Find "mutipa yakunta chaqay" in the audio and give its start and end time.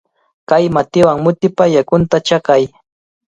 1.23-2.63